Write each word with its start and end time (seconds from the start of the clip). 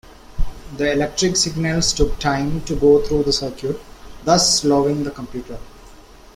The 0.77 0.91
electric 0.93 1.35
signals 1.37 1.93
took 1.93 2.17
time 2.17 2.61
to 2.61 2.75
go 2.75 3.03
through 3.05 3.21
the 3.21 3.31
circuit, 3.31 3.79
thus 4.23 4.59
slowing 4.59 5.03
the 5.03 5.11
computer. 5.11 5.59